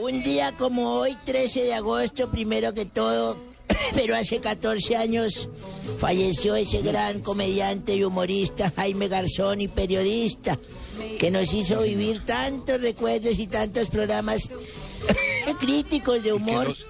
[0.00, 3.36] Un día como hoy, 13 de agosto, primero que todo,
[3.94, 5.48] pero hace 14 años
[5.98, 10.58] falleció ese gran comediante y humorista Jaime Garzón y periodista
[11.18, 14.42] que nos hizo vivir tantos recuerdos y tantos programas
[15.60, 16.68] críticos de humor.
[16.68, 16.86] nos-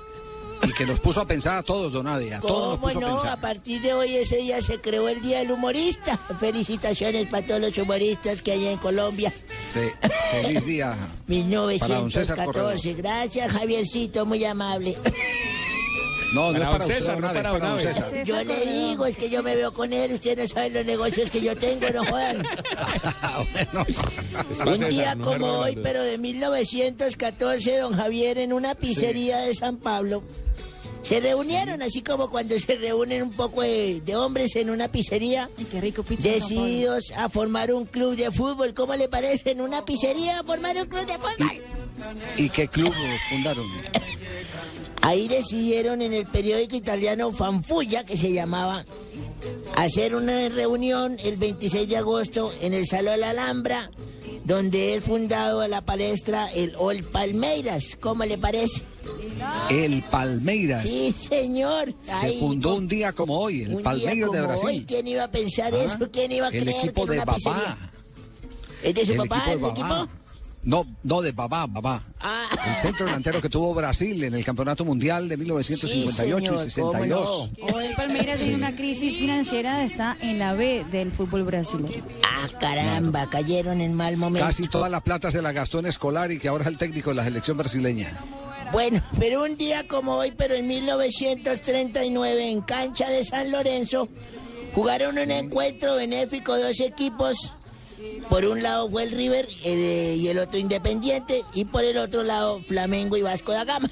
[0.62, 2.98] y que nos puso a pensar a todos, don Adi, a todos nos ¿Cómo puso
[2.98, 3.16] a no?
[3.16, 3.40] A pensar.
[3.40, 6.18] partir de hoy ese día se creó el Día del Humorista.
[6.38, 9.30] Felicitaciones para todos los humoristas que hay en Colombia.
[9.73, 9.95] Fe-
[10.30, 10.96] feliz día.
[11.27, 12.95] Para don César 1914.
[12.95, 14.96] Gracias, Javiercito, muy amable.
[16.33, 17.80] No, no es Para usted, César, no para para don.
[17.80, 18.25] César.
[18.25, 21.29] Yo le digo, es que yo me veo con él, ustedes no saben los negocios
[21.30, 22.47] que yo tengo, no jodan.
[23.53, 23.87] Bueno,
[24.73, 30.23] Un día como hoy, pero de 1914, don Javier en una pizzería de San Pablo.
[31.03, 35.48] Se reunieron así como cuando se reúnen un poco de, de hombres en una pizzería,
[35.56, 36.23] Ay, qué rico pizza.
[36.23, 36.47] San Pablo.
[36.62, 38.75] decididos a formar un club de fútbol.
[38.75, 41.62] ¿Cómo le parece en una pizzería formar un club de fútbol?
[42.37, 42.92] ¿Y qué club
[43.31, 43.65] fundaron?
[45.02, 48.84] Ahí decidieron en el periódico italiano Fanfulla, que se llamaba,
[49.77, 53.91] hacer una reunión el 26 de agosto en el Salón de la Alhambra,
[54.44, 57.97] donde él fundado la palestra el Ol Palmeiras.
[57.98, 58.83] ¿Cómo le parece?
[59.70, 60.83] El Palmeiras.
[60.84, 61.94] Sí, señor.
[62.03, 64.69] Se fundó un día como hoy, el Palmeiras de Brasil.
[64.69, 64.84] hoy.
[64.86, 66.11] ¿Quién iba a pensar Ah, eso?
[66.11, 67.91] ¿Quién iba a el creer equipo que de una Babá.
[68.83, 70.08] ¿Es de su El papá el equipo?
[70.62, 72.05] No, no de Babá, Babá.
[72.20, 72.48] Ah.
[72.66, 76.89] El centro delantero que tuvo Brasil en el Campeonato Mundial de 1958 Sí, y señor,
[76.92, 77.50] ¿cómo 62.
[77.58, 77.75] no?
[77.75, 82.03] Hoy Palmeiras tiene una crisis financiera, está en la B del fútbol brasileño.
[82.28, 84.47] Ah, caramba, cayeron en mal momento.
[84.47, 87.08] Casi toda la plata se la gastó en Escolar y que ahora es el técnico
[87.11, 88.22] de la selección brasileña.
[88.72, 94.08] Bueno, pero un día como hoy, pero en 1939, en cancha de San Lorenzo,
[94.75, 97.55] jugaron un encuentro benéfico dos equipos.
[98.29, 102.23] Por un lado fue el River eh, y el otro Independiente, y por el otro
[102.23, 103.91] lado Flamengo y Vasco da Gama.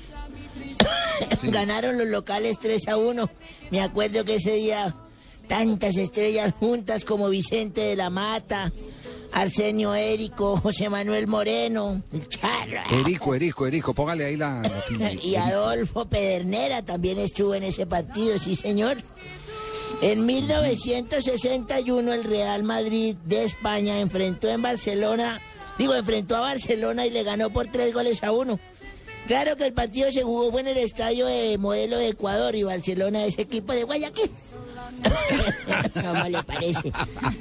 [1.42, 3.31] Ganaron los locales 3 a 1.
[3.70, 4.95] Me acuerdo que ese día
[5.48, 8.70] tantas estrellas juntas como Vicente de la Mata,
[9.33, 12.85] Arsenio Érico, José Manuel Moreno, Charra.
[12.91, 14.63] Erico, Erico, Erico, póngale ahí la...
[14.98, 15.13] la.
[15.14, 18.98] Y Adolfo Pedernera también estuvo en ese partido, sí señor.
[20.00, 25.40] En 1961 el Real Madrid de España enfrentó en Barcelona,
[25.78, 28.60] digo, enfrentó a Barcelona y le ganó por tres goles a uno.
[29.26, 32.62] Claro que el partido se jugó fue en el estadio de Modelo de Ecuador y
[32.62, 34.30] Barcelona es equipo de Guayaquil.
[35.94, 36.92] ¿Cómo le parece?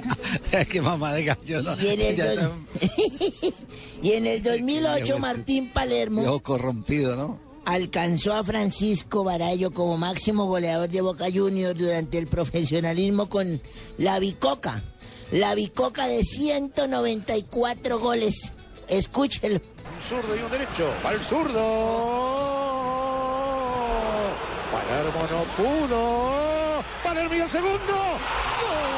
[0.70, 1.80] Qué mamá de gallo, ¿no?
[1.80, 2.52] Y en el, Ya dos-
[4.02, 7.47] y en el 2008 Viejo Martín Palermo Viejo corrompido, ¿no?
[7.68, 13.60] Alcanzó a Francisco Barallo como máximo goleador de Boca Juniors durante el profesionalismo con
[13.98, 14.82] la Bicoca.
[15.32, 18.52] La Bicoca de 194 goles.
[18.88, 19.60] Escúchelo.
[19.94, 20.90] Un zurdo y un derecho.
[21.04, 21.60] Al zurdo.
[24.72, 26.82] Palermo no pudo.
[27.04, 27.68] Palermo y el segundo.
[27.78, 28.88] ¡Gol!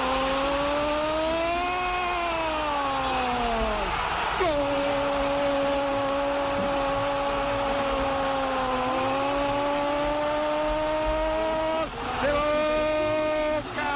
[4.40, 5.10] ¡Gol!
[12.22, 12.30] ¡De
[13.62, 13.92] Boca!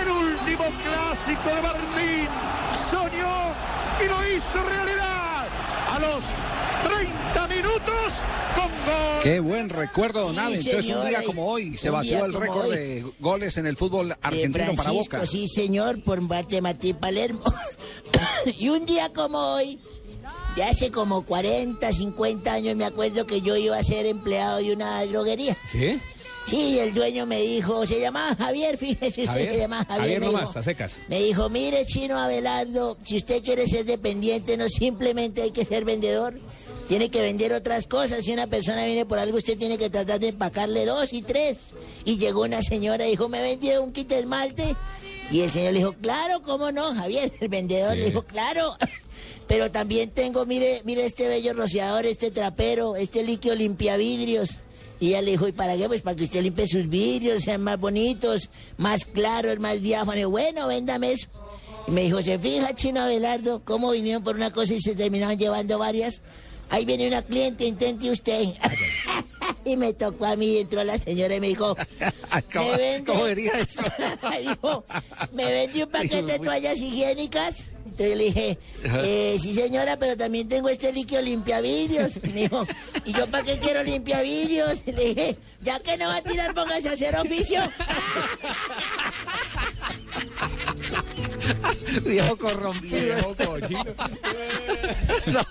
[0.00, 0.64] El último
[1.18, 2.28] clásico de Martín.
[2.90, 3.54] Soñó
[4.04, 5.46] y lo hizo realidad.
[5.90, 6.24] A los
[6.84, 8.12] 30 minutos
[8.54, 9.22] con gol.
[9.22, 10.68] Qué buen recuerdo, don Sí.
[10.68, 12.76] Entonces, un día como hoy se batió el récord hoy.
[12.76, 15.26] de goles en el fútbol argentino para Boca.
[15.26, 17.42] Sí, señor, por parte de Martín Palermo.
[18.58, 19.78] y un día como hoy,
[20.56, 24.72] de hace como 40, 50 años, me acuerdo que yo iba a ser empleado de
[24.72, 25.56] una droguería.
[25.66, 26.00] ¿Sí?
[26.46, 30.00] Sí, el dueño me dijo, se llamaba Javier, fíjese usted, Javier, se llamaba Javier.
[30.00, 30.98] Javier me nomás, dijo- a secas.
[31.08, 35.84] Me dijo, mire, chino Abelardo, si usted quiere ser dependiente, no simplemente hay que ser
[35.84, 36.32] vendedor,
[36.88, 38.24] tiene que vender otras cosas.
[38.24, 41.58] Si una persona viene por algo, usted tiene que tratar de empacarle dos y tres.
[42.06, 44.74] Y llegó una señora y dijo, ¿me vendió un kit de esmalte?
[45.30, 47.30] Y el señor le dijo, claro, ¿cómo no, Javier?
[47.40, 48.74] El vendedor le dijo, claro.
[49.46, 54.60] Pero también tengo, mire, mire este bello rociador, este trapero, este líquido limpiavidrios.
[55.00, 55.86] Y ella le dijo, ¿y para qué?
[55.86, 60.30] Pues para que usted limpie sus vidrios, sean más bonitos, más claros, más diáfanos.
[60.30, 61.28] Bueno, véndame eso.
[61.86, 65.38] Y me dijo, ¿se fija, Chino Abelardo, cómo vinieron por una cosa y se terminaron
[65.38, 66.20] llevando varias?
[66.70, 68.48] Ahí viene una cliente, intente usted.
[69.64, 71.76] y me tocó a mí, entró la señora y me dijo,
[72.52, 73.12] ¿Cómo, ¿me vende?
[73.12, 73.82] cómo vería eso?
[74.40, 74.84] dijo,
[75.32, 77.68] ¿me vende un paquete de toallas higiénicas?
[77.98, 82.22] Entonces le dije, eh, sí señora, pero también tengo este líquido limpiavidrios.
[82.22, 82.64] Me dijo,
[83.04, 84.86] ¿y yo para qué quiero limpiavidrios?
[84.86, 87.60] Le dije, ya que no va a tirar, póngase a hacer oficio.
[92.04, 93.00] Viejo corrompido.
[93.00, 93.84] Viejo cochino.
[95.26, 95.42] No.